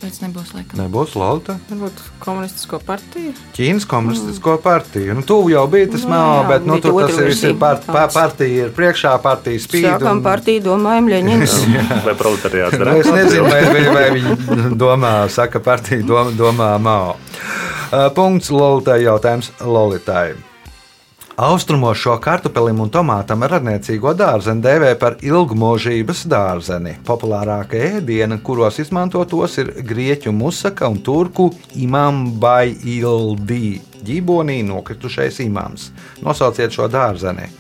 [0.05, 0.81] Tāpēc nebūs laikam.
[0.83, 1.55] Nebūs Lorita.
[1.71, 3.31] Varbūt komunistisko partiju.
[3.57, 5.15] Ķīnas komunistisko partiju.
[5.17, 7.87] Nu, tu jau biji tas Nu, māja, jā, bet nu, tur tas ir, versija part,
[7.89, 9.87] pa, partija, ir priekšā partija spīd.
[9.87, 11.59] Sākam partiju, domājam, Ļeņins.
[12.09, 17.15] Vai proletariāts Nu, es nezinu, vai, vai, vai viņi domā, saka, partija domā, domā Mao.
[17.15, 20.35] Uh, Punkts Lolitai jautājums Lolitai.
[21.37, 26.93] Austrumos šo kartupelim un tomātam radniecīgo dārzeni dēvē par ilgmūžības dārzeni.
[27.07, 33.81] Populārākie ēdieni, kuros izmanto tos, ir grieķu musaka un turku imambai ildi.
[34.05, 35.89] Ģībonī nokritušais imams.
[36.23, 37.51] Nosauciet šo dārzeni.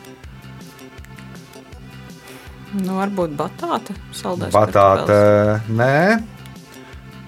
[2.79, 3.99] Nu, varbūt batāte.
[4.15, 5.19] Saldais Batāte,
[5.75, 6.23] nē,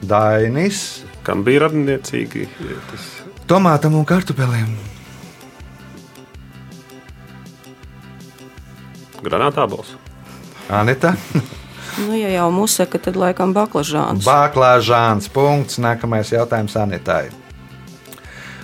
[0.07, 2.45] Dainis, Kam bija radniecīgi?
[2.87, 3.07] Tas
[3.51, 4.77] tomātam un kartupelim.
[9.27, 9.97] Granātābols.
[10.71, 11.15] Anita.
[11.97, 14.27] Nu, ja jau museka, tad laikam baklažāns.
[14.27, 15.31] Bāklāžāns.
[15.33, 15.79] Punkts.
[15.81, 17.31] Nākamais jautājums Anitai.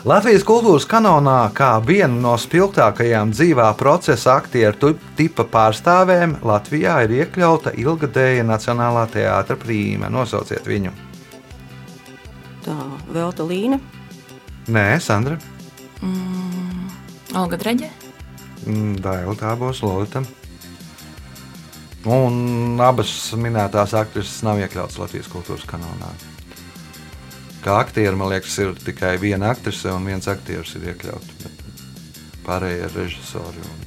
[0.02, 7.76] Latvijas kultūras kanonā kā viena no spilgtākajām dzīvā procesa aktieru tipa pārstāvēm Latvijā ir iekļauta
[7.78, 10.10] ilgadēja Nacionālā teātra prīme.
[10.10, 10.90] Nosauciet viņu.
[12.66, 12.76] Tā,
[13.14, 13.78] Velta Līna.
[14.66, 15.38] Nē, Sandra.
[17.38, 17.88] Olga Dreģe.
[18.66, 20.26] Mm, Daila tā būs Lorita.
[22.10, 26.10] Un abas minētās aktrises nav iekļautas Latvijas kultūras kanālā.
[27.62, 31.36] Kā aktieri, man liekas, ir tikai viena aktrise un viens aktieris ir iekļauts.
[31.44, 31.60] bet
[32.42, 33.62] Pārējie ir režisori.
[33.62, 33.84] Un,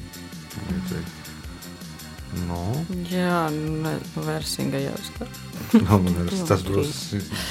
[0.69, 1.09] līdzīgi.
[2.47, 2.61] nu,
[3.11, 5.33] Jā, ne, Versinga jau skar.
[5.83, 6.93] nu, tas, tas, būs,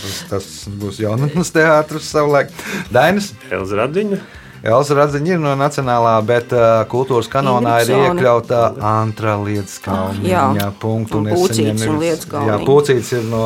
[0.01, 0.49] tas, tas
[0.81, 2.57] būs jaunatnes teātris savulaik.
[2.95, 3.35] Dainis.
[3.53, 4.23] Elza Radiņa.
[4.65, 10.25] Elza Radziņa ir no Nacionālā, bet uh, kultūras kanonā ir iekļauta Antra Lietskalniņa.
[10.31, 10.45] Jā.
[10.57, 11.21] Jā, punktu.
[11.21, 12.49] Un saņemu- un Lietskalniņa.
[12.49, 13.43] Jā, Pūcītis ir no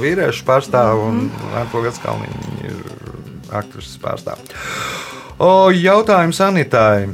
[0.00, 1.20] vīriešu pārstāv un
[1.60, 2.80] Antra Lietskalniņa ir
[3.60, 4.40] aktrises pārstāv.
[5.38, 7.10] O, jautājums Anitai.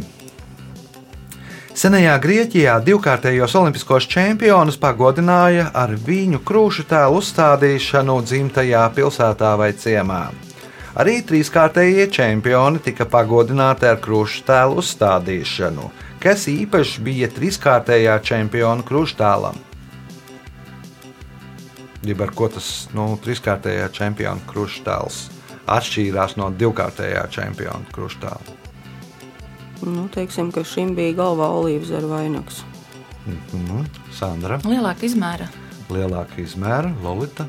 [1.81, 10.23] Senajā Grieķijā divkārtējos olimpiskos čempionus pagodināja ar viņu krūšu tēlu uzstādīšanu dzimtajā pilsētā vai ciemā.
[10.99, 15.91] Arī trīskārtējie čempioni tika pagodināti ar krūšu tēlu uzstādīšanu.
[16.21, 19.61] Kas īpaši bija trīskārtējā čempiona krūšu tēlam?
[22.03, 25.21] Jeb ar ko tas nu, trīskārtējā čempiona krūšu tēls
[25.71, 28.59] atšķīrās no divkārtējā čempiona krūšu tēla?
[29.87, 32.65] Nu, teiksim, ka šim bija galvā olīvas ar vainags.
[33.31, 33.87] Mhm.
[34.17, 35.47] Sandra, Lielāka izmēra.
[35.91, 37.47] lielāka izmēra, Lolita.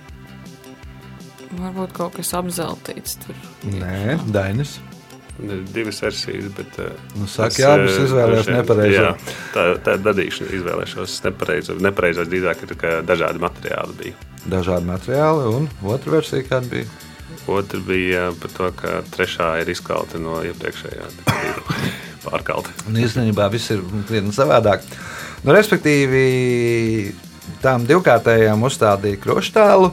[1.52, 3.36] Varbūt kaut kas apzeltīts tur.
[3.68, 4.78] Nē, Dainis.
[5.42, 6.76] Ir divas versijas, bet.
[6.80, 8.98] eh, Nu, saka, es, jā, abas eh, izvēlējos nepareizo.
[9.02, 9.14] Jā,
[9.56, 11.78] tā, tā ir darīšana, izvēlēšos nepareizo.
[11.82, 14.28] Nepareizais drīzāk ir, ka dažādi materiāli bija.
[14.52, 16.86] Dažādi materiāli, un otra versija kāda bija.
[17.50, 21.10] Otra bija par to, ka trešā ir izkalta no iepriekšējā.
[22.28, 22.70] Pārkalta.
[22.92, 24.86] Un īstenībā viss ir krietni savādāk.
[25.42, 27.16] Nu, respektīvi,
[27.64, 29.90] tām divkārtējām uzstādīja kruštālu.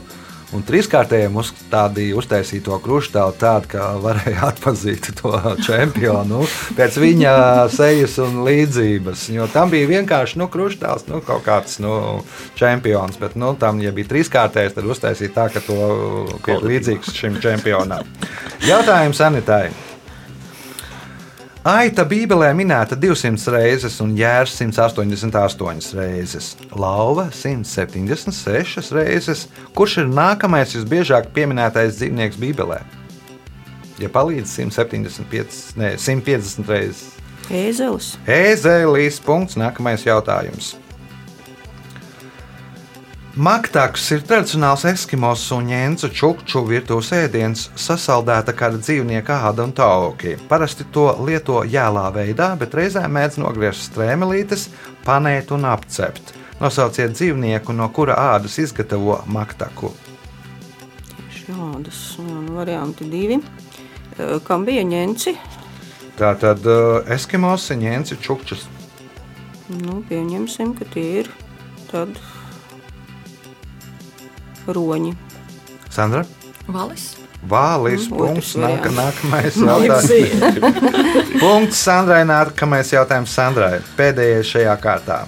[0.55, 5.33] Un trīskārtējiem uzstādīja uztaisīto kruštālu tādu, ka varēja atpazīt to
[5.65, 6.41] čempionu
[6.77, 7.33] pēc viņa
[7.73, 9.27] sejas un līdzības.
[9.35, 11.93] Jo tam bija vienkārši nu, kruštāls, nu, kaut kāds nu,
[12.57, 13.19] čempions.
[13.21, 15.77] Bet nu, tam, ja bija trīskārtējs, tad uztaisīja tā, ka to
[16.49, 18.09] ir līdzīgs šim čempionam.
[18.65, 19.88] Jautājums Anitai.
[21.67, 29.41] Aita Bībelē minēta 200 reizes un jērs 188 reizes, lauva 176 reizes.
[29.75, 32.79] Kurš ir nākamais visbiežāk pieminētais dzīvnieks Bībelē?
[33.99, 37.09] Ja palīdz 175, ne, 150 reizes.
[37.51, 38.13] Ēzelis.
[38.23, 39.19] Ēzelis.
[39.25, 39.59] Punkts.
[39.59, 40.77] Nākamais jautājums.
[43.39, 50.33] Maktaks ir tradicionāls eskimos un ņēncu čukču virtuves ēdiens, sasaldēta kāda dzīvnieka āda un tauki.
[50.49, 54.65] Parasti to lieto jēlā veidā, bet reizēm mēdz nogriezt strēmelītes,
[55.05, 56.33] panēt un apcept.
[56.59, 59.93] Nosauciet dzīvnieku, no kura ādas izgatavo maktaku.
[61.37, 62.01] Šādas
[62.51, 63.37] varianti divi.
[64.17, 65.37] Eh, Kam bija ņemci?
[66.19, 68.67] Tā tad uh, eskimos, ņēnci čukčus.
[69.71, 71.31] Nu, pieņemsim, ka tie ir
[71.87, 72.19] tad
[74.75, 75.15] roņi.
[75.89, 76.25] Sandra?
[76.69, 77.15] Valis.
[77.47, 78.09] Vālis.
[78.09, 78.55] Mm, Punkts.
[78.59, 80.63] Nāka, nākamais jautājums.
[81.43, 82.23] Punkts Sandrai.
[82.27, 83.77] Nākamais jautājums Sandrai.
[83.97, 85.19] Pēdējais šajā kārtā.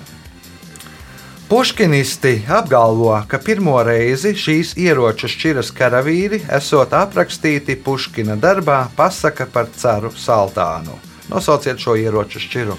[1.51, 9.67] Puškinisti apgalvo, ka pirmo reizi šīs ieroču šķiras karavīri esot aprakstīti Puškina darbā pasaka par
[9.75, 10.95] caru saltānu.
[11.27, 12.77] Nosauciet šo ieroču šķiru.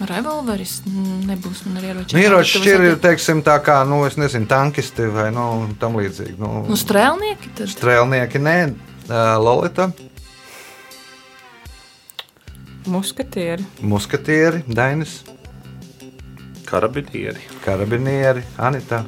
[0.00, 2.16] Revolveris nebūs man arī ieroči.
[2.16, 6.38] Nu, ieroču šķiri ir, teiksim, tā kā, nu, es nezinu, tankisti vai nu, tam līdzīgi.
[6.40, 7.68] Nu, Nu, strēlnieki tad.
[7.74, 8.56] Strēlnieki, nē,
[9.42, 9.90] Lolita,
[12.86, 13.62] Muskatieri.
[13.80, 15.22] muskatieri, Dainis,
[16.66, 17.38] Karabinieri.
[17.64, 19.04] karabinieri, Anita.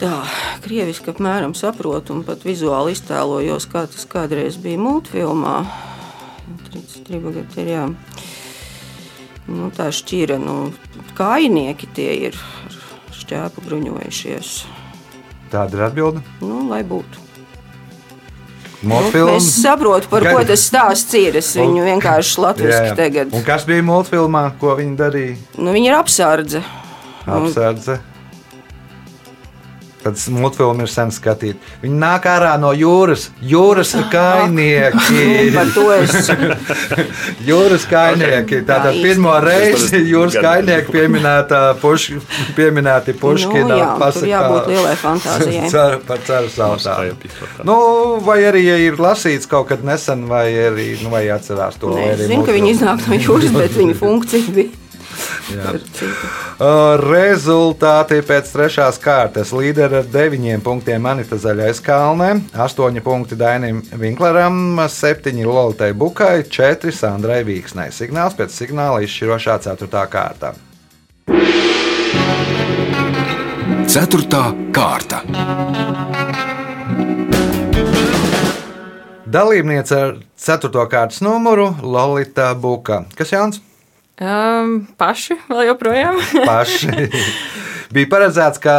[0.00, 0.24] Tā,
[0.64, 5.64] krieviski apmēram saprotu un pat vizuāli iztēlojos, kā tas kādreiz bija multfilmā.
[6.68, 7.86] Trīs tribagaterijā.
[9.48, 10.72] Nu, tā šķira, nu,
[11.18, 12.36] kājnieki tie ir
[13.16, 14.52] šķēpu bruņojušies.
[15.50, 16.22] Tāda ir atbilde.
[16.40, 17.26] Nu, lai būtu.
[18.80, 19.42] Nu, Multfilms.
[19.44, 21.36] es saprotu, par Gan- ko tas stāsts ir.
[21.36, 23.34] Es viņu vienkārši latviešu tagad.
[23.34, 25.36] Un kas bija multfilmā, ko viņi darīja?
[25.58, 26.62] Nu, viņa ir apsardze.
[27.26, 27.98] Apsardze.
[30.00, 31.58] Tad multfilmi ir sen skatīti.
[31.82, 33.26] Viņi nāk ārā no jūras.
[33.44, 35.24] Jūras kainieki.
[35.56, 36.30] Par to es
[37.48, 38.62] jūras kainieki.
[38.68, 42.06] Tātad pirmo reizi jūras kainieki pieminēta puš,
[42.56, 45.68] pieminēti Puškina Nu, jā, tur pasakā jābūt lielai fantāzijai.
[45.72, 46.96] cer- Par ceru Moskva sautā.
[47.12, 47.64] epizodē.
[47.68, 47.76] Nu,
[48.24, 51.92] vai arī ja ir lasīts kaut kad nesen, vai arī nu, vai atcerās to.
[51.96, 54.79] Nē, arī es zinu, ka viņi iznāk no jūras, bet viņa funkcija bija
[57.00, 59.52] Rezultāti pēc trešās kārtas.
[59.56, 66.92] Līderi ar 9 punktiem Anita Zaļais Kalnē, 8 punkti Dainim Vinkleram, 7 Lolitai Bukai, 4
[66.94, 67.90] Sandrai Vīksnai.
[67.94, 70.04] Signāls pēc signāla izšķirošā 4.
[70.10, 70.54] kārta.
[73.90, 75.24] Ceturtā kārta.
[79.30, 80.86] Dalībniece ar 4.
[80.90, 83.04] kārtas numuru Lolita Buka.
[83.18, 83.60] Kas Jānis?
[84.20, 86.18] Um, paši vēl joprojām.
[86.50, 87.08] paši.
[87.90, 88.74] Bija paredzēts, ka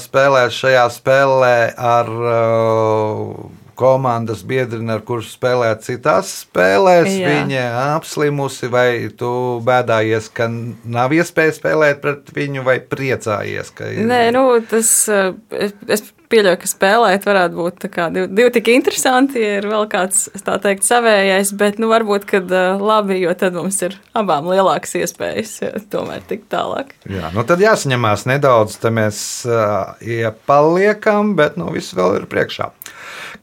[0.00, 3.34] spēlēs šajā spēlē ar uh,
[3.76, 7.10] komandas biedrini, ar kuriem spēlēt citās spēlēs.
[7.18, 7.32] Jā.
[7.34, 7.64] Viņa
[7.98, 8.88] apslimusi, vai
[9.18, 9.32] tu
[9.66, 13.74] bēdājies, ka nav iespēja spēlēt pret viņu, vai priecājies?
[13.90, 18.70] Ir- Nē, nu, tas es, es pieļauju, ka spēlēt varētu būt kā divi, divi tik
[18.74, 22.50] interesanti, ja ir vēl kāds, tā teikt, savējais, bet, nu, varbūt, kad
[22.82, 26.94] labi, jo tad mums ir abām lielākas iespējas uh, tomēr tikt tālāk.
[27.10, 29.18] Jā, nu tad jāsaņemās nedaudz, tad mēs
[29.48, 32.72] uh, iepaliekam, bet nu, viss vēl ir priekšā.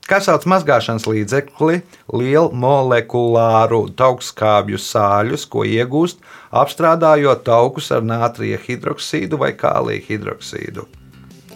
[0.09, 6.19] Kā sauc mazgāšanas līdzekli, lielu molekulāru taukskābju sāļus, ko iegūst
[6.51, 10.87] apstrādājot taukus ar nātrija hidroksīdu vai kālija hidroksīdu?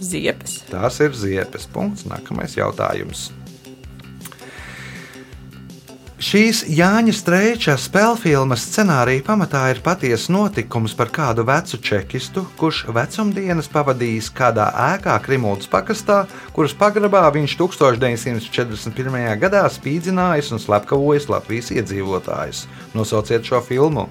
[0.02, 0.62] Ziepes.
[0.72, 1.70] Tās ir ziepes.
[1.72, 2.08] Punkts.
[2.10, 3.30] Nākamais jautājums.
[6.26, 12.86] Šīs Jāņa Streiča spēļu filmas scenārija pamatā ir patiesa notikums par kādu vecu čekistu, kurš
[12.96, 16.24] vecumdienas pavadījis kādā ēkā Krimuldas pakastā,
[16.56, 19.22] kuras pagrabā viņš 1941.
[19.44, 22.66] gadā spīdzinājis un slepkavojis Latvijas iedzīvotājus.
[22.98, 24.10] Nosauciet šo filmu.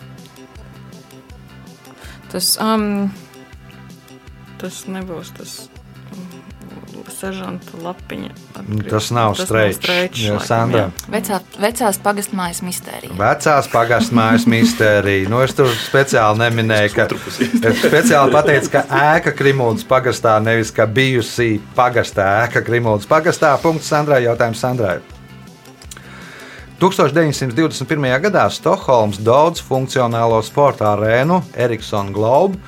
[2.31, 3.09] Tas, um,
[4.61, 5.63] tas nebūs tas.
[7.13, 8.31] Seržanta lapiņa.
[8.55, 8.91] atkrīt.
[8.91, 10.25] Tas nav Streičs.
[10.47, 10.91] Sandra.
[11.11, 13.15] Vecā, vecās pagastmājas mistērija.
[13.19, 15.29] Vecās pagastmājas mistērija.
[15.33, 17.09] Nu, es tur speciāli neminēju, ka
[17.71, 23.57] es speciāli pateicu, ka ēka Krimūdas pagastā, nevis ka bijusī pagastā ēka Krimūdas pagastā.
[23.63, 24.25] Punkts Sandrai.
[24.25, 25.01] Jautājums Sandrai.
[26.81, 28.07] 1921.
[28.25, 32.59] gadā Stokholmas daudz funkcionālo sporta arēnu Eriksona Globe,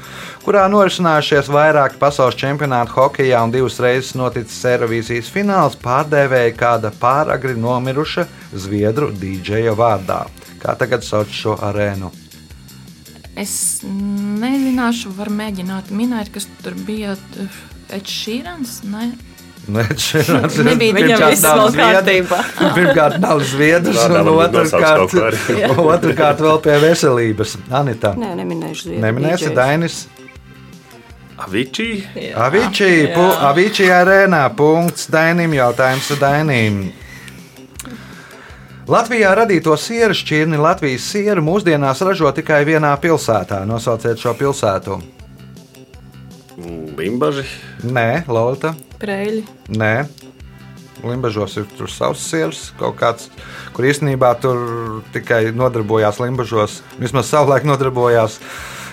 [0.45, 7.59] kurā norisinājušies vairāki pasaules čempionāti hokeja un divas reizes noticis Eirovīzijas fināls, pārdēvēja kāda pāragri
[7.59, 10.23] nomiruša zviedru dīdžeja vārdā.
[10.63, 12.13] Kā tagad sauc šo arēnu?
[13.37, 17.19] Es nezināšu, var mēģināt minēt, kas tur bija.
[17.93, 18.81] Edžīrans?
[20.97, 22.43] Viņam viss vēl kārtībā.
[22.77, 25.17] Pirmkārt, nav zviedrs, un otrkārt,
[25.97, 27.57] otrkārt vēl pie veselības.
[27.75, 29.03] Anita, Nē, neminēšu zviedru.
[29.07, 29.51] neminēsi.
[29.57, 30.05] Dainis?
[31.37, 31.89] Avičī?
[32.33, 34.47] Avīčī, pu, Avīčī arēnā.
[34.57, 35.53] Punkts Dainim.
[35.59, 36.87] Jautājums Dainim.
[38.87, 43.65] Latvijā radīto sieru šķirni Latvijas sieru mūsdienās ražo tikai vienā pilsētā.
[43.67, 45.01] Nosauciet šo pilsētu.
[46.57, 47.45] Limbaži.
[47.85, 48.73] Nē, Lorita.
[49.01, 49.45] Preļi.
[49.77, 50.07] Nē.
[51.05, 53.29] Limbažos ir tur savs sieras, kaut kāds,
[53.77, 56.81] kur īstenībā tur tikai nodarbojās Limbažos.
[56.97, 58.39] Vismaz savulaik nodarbojās,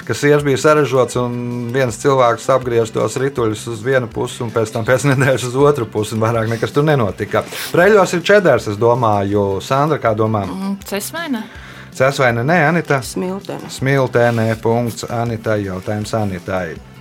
[0.03, 1.39] ka sieras bija sarežģīts un
[1.73, 5.87] viens cilvēks apgriez tos rituļus uz vienu pusi un pēc tam pēc nedēļas uz otru
[5.87, 6.17] pusi.
[6.17, 7.45] un Vairāk nekas tur nenotika.
[7.71, 10.43] Preļos ir čedars, es domāju, Sandra, kā domā?
[10.89, 11.47] Cesvaina?
[11.93, 13.03] Cēsvaina, nē, Anita.
[13.05, 13.69] Smiltene.
[13.69, 16.92] Smiltēnē, punkts Anitai, jautājums Anitai.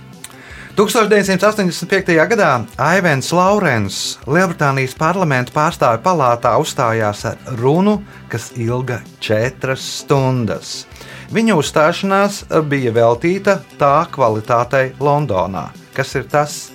[0.73, 2.15] 1985.
[2.31, 2.47] gadā
[2.81, 7.99] Aivens Laurens Lielbritānijas parlamenta pārstāvju palātā uzstājās ar runu,
[8.31, 10.87] kas ilga četras stundas.
[11.33, 15.67] Viņa uzstāšanās bija veltīta tā kvalitātei Londonā.
[15.93, 16.71] Kas ir tas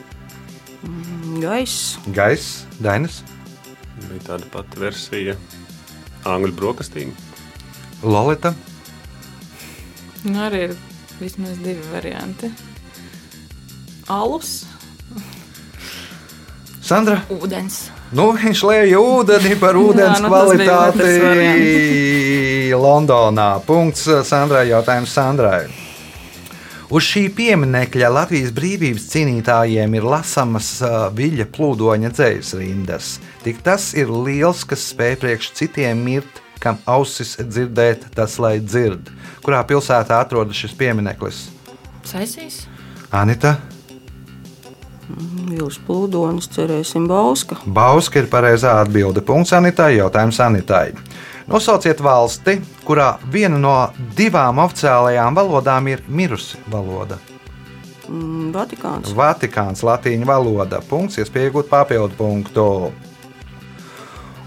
[1.42, 1.98] Gaiss.
[2.14, 3.24] gaiss, Dainis,
[4.06, 5.34] Bija tāda pati versija
[6.28, 7.10] angļu brokastīm.
[8.06, 8.54] Lolita?
[10.22, 10.74] Nu, arī ir
[11.18, 12.52] vismaz divi varianti.
[14.08, 14.64] Alus.
[16.80, 17.20] Sandra?
[17.28, 17.90] Ūdens.
[18.16, 21.10] Nu, viņš lēja ūdeni par ūdens Jā, nu, kvalitāti
[22.86, 23.50] Londonā.
[23.66, 24.70] Punkts Sandrai.
[24.70, 25.66] Jautājums Sandrai.
[26.88, 33.10] Uz šī pieminiekļa Latvijas brīvības cīnītājiem ir lasamas uh, viļņa plūdoņa dzējas rindas.
[33.44, 39.12] Tik tas ir liels, kas spēj priekš citiem mirt, kam ausis dzirdēt, tas lai dzird.
[39.44, 41.50] Kurā pilsētā atrodas šis piemineklis?
[42.08, 42.62] Saisīs?
[43.12, 43.58] Anita?
[45.08, 47.56] Vilnius plūdonis, cerēsim, Bauska.
[47.64, 49.22] Bauska ir pareizā atbilde.
[49.24, 50.92] Punkts sanitārai, jautājums sanitārai.
[51.48, 53.74] Nosauciet valsti, kurā viena no
[54.16, 57.16] divām oficiālajām valodām ir mirusi valoda.
[58.08, 59.12] Mm, Vatikāns.
[59.16, 60.82] Vatikāns, latīņu valoda.
[60.90, 62.66] Punkts, iespēja iegūt papildu punktu.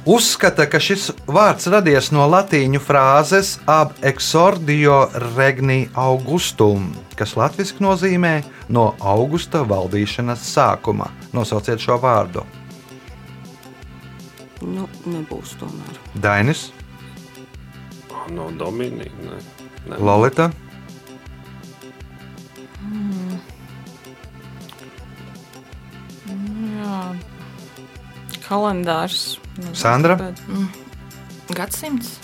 [0.06, 5.04] Uzskata, ka šis vārds radies no latīņu frāzes ab exordio
[5.36, 6.90] regni augustum,
[7.20, 8.34] kas latviešu nozīmē
[8.74, 11.12] no augusta valdīšanas sākuma.
[11.38, 12.46] Nosauciet šo vārdu.
[14.62, 16.02] Nu, nebūs tomēr.
[16.22, 16.72] Dainis,
[18.32, 19.12] No Dominika.
[20.00, 20.52] Lolita,
[28.52, 29.38] Kalendārs.
[29.58, 30.16] Nu, Sandra?
[30.20, 30.44] bet-
[31.56, 32.18] Gadsimts.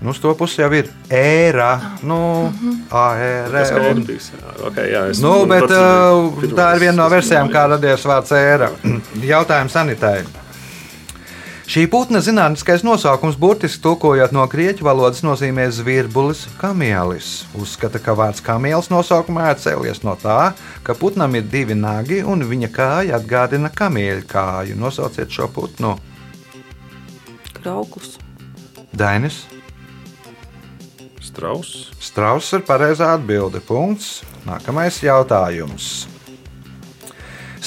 [0.00, 1.70] nu, uz to pusi jau ir ēra.
[2.02, 2.18] Nu,
[3.52, 3.84] Tas ēra.
[3.90, 4.30] ir Un, bijis.
[4.68, 8.70] Okay, jā, es, nu, bet uh, tā ir viena no versijām, kā radies vārds ēra.
[9.32, 10.26] Jautājums sanitēji.
[11.68, 17.42] Šī putna zinātniskais nosaukums burtiski tulkojot no grieķu valodas nozīmē zvirbulis, kamielis.
[17.60, 22.46] Uzskata, ka vārds kamielis nosaukumā ir cēlies no tā, ka putnam ir divi nagi un
[22.48, 24.80] viņa kāja atgādina kamieļa kāju.
[24.80, 25.98] Nosauciet šo putnu.
[27.60, 28.16] Krauklis.
[28.96, 29.42] Dainis.
[31.20, 31.90] Strauss.
[32.00, 33.60] Strauss ir pareizā atbilde.
[33.60, 34.22] Punkts.
[34.48, 36.06] Nākamais jautājums.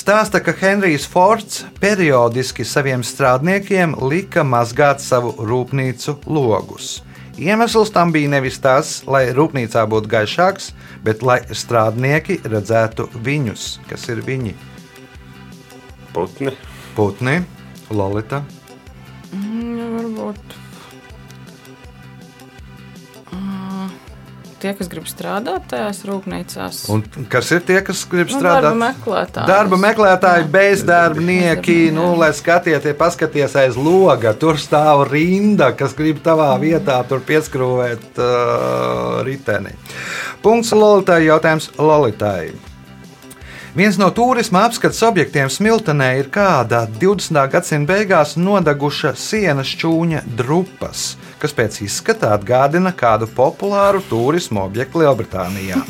[0.02, 7.04] Stāsta, ka Henrijs Fords periodiski saviem strādniekiem lika mazgāt savu rūpnīcu logus.
[7.38, 10.72] Iemesls tam bija nevis tas, lai rūpnīcā būtu gaišāks,
[11.06, 14.56] bet lai strādnieki redzētu viņus, kas ir viņi.
[16.16, 16.56] Putni.
[16.97, 17.38] Putni,
[17.93, 18.41] Lolita,
[24.62, 27.01] Tie, kas grib strādāt tajās rūpnīcās, un
[27.34, 28.68] kas ir tie, kas grib nu, strādāt?
[28.68, 29.49] darba meklētāji.
[29.49, 34.36] Darba meklētāji, bezdarbnieki, nu, lai skatieties, paskaties aiz loga.
[34.38, 39.74] Tur stāv rinda, kas grib tavā vietā tur pieskrūvēt uh, riteni.
[40.45, 41.24] Punkts Lolitai.
[41.26, 42.51] Jautājums Lolitai.
[43.72, 47.38] Viens no turisma apskates objektiem Smiltenē ir kāda 20.
[47.53, 55.82] gadsimta beigās nodeguša sienas čūņa drupas, kas pēc izskata atgādina kādu populāru turisma objektu Lielbritānijā.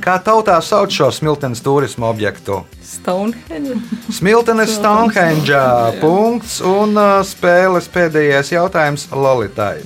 [0.00, 2.62] Kā tautā sauc šo Smiltenes turisma objektu?
[2.86, 3.80] Stonehenge.
[4.14, 5.62] Smiltenes Stonehenge.
[6.00, 9.80] Punkts un uh, spēles pēdējais jautājums Lolitai.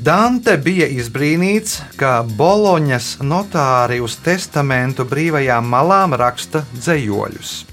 [0.00, 7.69] Dante bija izbrīnīts, ka Boloņas notāri uz testamentu brīvajām malām raksta dzējoļus.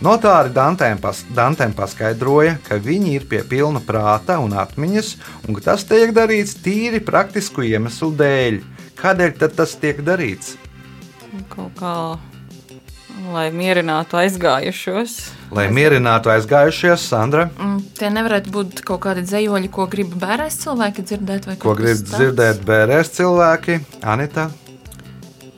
[0.00, 5.10] Notāri Dantēm, pas, Dantēm paskaidroja, ka viņi ir pie pilna prāta un atmiņas,
[5.46, 8.62] un ka tas tiek darīts tīri praktisku iemeslu dēļ.
[9.00, 10.54] Kādēļ tad tas tiek darīts?
[11.52, 11.92] Kaut kā,
[13.34, 15.18] lai mierinātu aizgājušos.
[15.52, 21.04] Lai mierinātu aizgājušies, Sandra, Mm, Tie nevarētu būt kaut kādi dzējoļi, ko grib bērns cilvēki
[21.10, 21.46] dzirdēt.
[21.46, 24.48] vai ko grib dzirdēt bērēs cilvēki, Anita.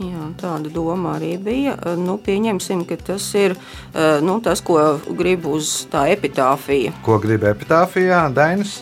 [0.03, 1.76] Jā, tāda doma arī bija.
[1.78, 4.78] Eh, Nu, pieņemsim, ka tas ir eh, nu, tas, ko
[5.18, 6.94] grib uz tā epitāfija.
[7.07, 8.80] Ko grib epitāfijā, Dainis?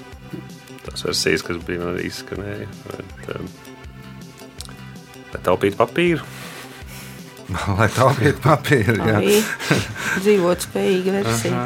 [0.86, 2.68] Tas versijas, kas bija man izskanēja.
[2.86, 3.50] Bet, um,
[5.32, 6.24] bet taupīt papīru.
[7.78, 8.96] Lai taupītu papīru.
[9.00, 9.20] jā.
[10.20, 11.64] Dzīvot spējīga versija.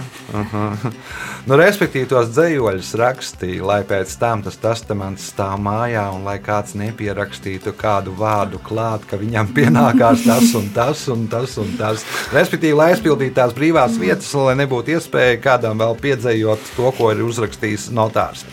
[1.44, 6.76] Nu, respektīvi, tos dzējoļus rakstīja, lai pēc tam tas testaments stāv mājā un lai kāds
[6.80, 12.06] nepierakstītu kādu vārdu klāt, ka viņam pienākās tas un tas un tas un tas.
[12.34, 17.24] Respektīvi, lai aizpildītu tās brīvās vietas, lai nebūtu iespēja kādam vēl piedzējot to, ko ir
[17.26, 18.46] uzrakstījis notārs.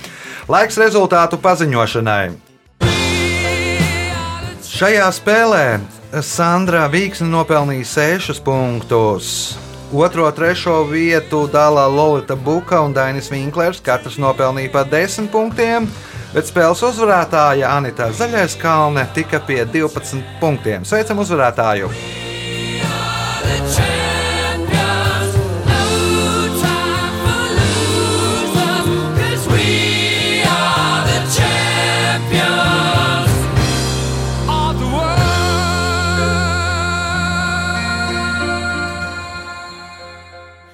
[0.52, 2.24] Laiks rezultātu paziņošanai.
[4.72, 5.66] Šajā spēlē
[6.20, 9.56] Sandra Vīksne nopelnīja 6 punktus.
[9.96, 13.80] Otro, trešo vietu dala Lorita Buka un Dainis Vinklers.
[13.80, 15.88] Katrs nopelnīja pa 10 punktiem,
[16.36, 20.84] bet spēles uzvarētāja Anita Zaļais Kalne tika pie 12 punktiem.
[20.84, 21.92] Sveicam uzvarētāju!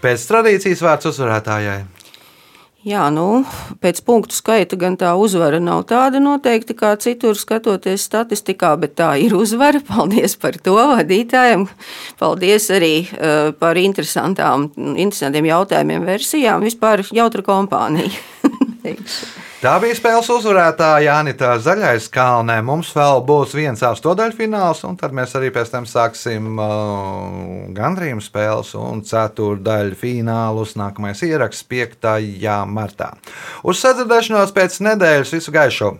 [0.01, 1.79] Pēc tradīcijas vārds uzvarētājai.
[2.87, 3.41] Jā, nu,
[3.83, 9.09] pēc punktu skaita gan tā uzvara nav tāda noteikti kā citur, skatoties statistikā, bet tā
[9.19, 9.81] ir uzvara.
[9.89, 11.65] Paldies par to vadītājiem.
[12.21, 16.63] Paldies arī uh, par interesantiem jautājumiem, versijām.
[16.69, 18.13] Vispār jautra kompānija.
[19.57, 22.59] Tā bija spēles uzvarētāja Janita Zaļais kalnē.
[22.61, 28.75] Mums vēl būs viens astotdaļfināls, un tad mēs arī pēc tam sāksim uh, gandrīz spēles
[28.77, 30.77] un ceturdaļu finālus.
[30.77, 32.05] Nākamais ieraksts 5.
[32.69, 33.15] martā.
[33.65, 35.95] Uz sadzirdēšanos pēc nedēļas visu gaišu!